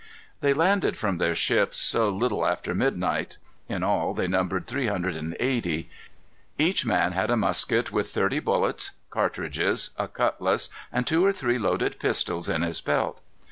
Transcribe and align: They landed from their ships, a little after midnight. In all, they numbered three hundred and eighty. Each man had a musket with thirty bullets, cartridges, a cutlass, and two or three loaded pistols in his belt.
They 0.39 0.51
landed 0.55 0.97
from 0.97 1.19
their 1.19 1.35
ships, 1.35 1.93
a 1.93 2.05
little 2.05 2.43
after 2.43 2.73
midnight. 2.73 3.37
In 3.69 3.83
all, 3.83 4.15
they 4.15 4.25
numbered 4.27 4.65
three 4.65 4.87
hundred 4.87 5.15
and 5.15 5.37
eighty. 5.39 5.91
Each 6.57 6.83
man 6.87 7.11
had 7.11 7.29
a 7.29 7.37
musket 7.37 7.91
with 7.91 8.09
thirty 8.11 8.39
bullets, 8.39 8.93
cartridges, 9.11 9.91
a 9.99 10.07
cutlass, 10.07 10.69
and 10.91 11.05
two 11.05 11.23
or 11.23 11.31
three 11.31 11.59
loaded 11.59 11.99
pistols 11.99 12.49
in 12.49 12.63
his 12.63 12.81
belt. 12.81 13.21